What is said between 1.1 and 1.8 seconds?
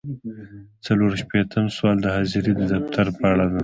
شپیتم